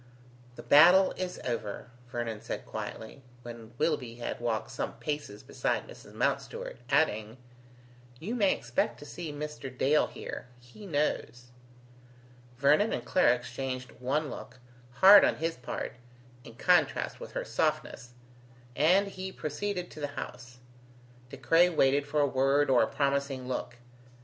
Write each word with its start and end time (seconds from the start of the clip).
"The 0.55 0.63
battle 0.63 1.11
is 1.15 1.39
over," 1.45 1.91
Vernon 2.09 2.41
said 2.41 2.65
quietly, 2.65 3.21
when 3.43 3.73
Willoughby 3.77 4.15
had 4.15 4.39
walked 4.39 4.71
some 4.71 4.93
paces 4.97 5.43
beside 5.43 5.87
Mrs. 5.87 6.11
Mountstuart, 6.13 6.77
adding: 6.89 7.37
"You 8.19 8.33
may 8.33 8.51
expect 8.51 8.97
to 8.97 9.05
see 9.05 9.31
Mr. 9.31 9.69
Dale 9.69 10.07
here. 10.07 10.47
He 10.59 10.87
knows." 10.87 11.51
Vernon 12.57 12.91
and 12.93 13.05
Clara 13.05 13.35
exchanged 13.35 13.91
one 13.99 14.31
look, 14.31 14.57
hard 14.93 15.23
on 15.23 15.35
his 15.35 15.55
part, 15.55 15.93
in 16.43 16.55
contrast 16.55 17.19
with 17.19 17.33
her 17.33 17.45
softness, 17.45 18.13
and 18.75 19.05
he 19.07 19.31
proceeded 19.31 19.91
to 19.91 19.99
the 19.99 20.07
house. 20.17 20.57
De 21.29 21.37
Craye 21.37 21.69
waited 21.69 22.07
for 22.07 22.21
a 22.21 22.25
word 22.25 22.71
or 22.71 22.81
a 22.81 22.87
promising 22.87 23.47
look. 23.47 23.75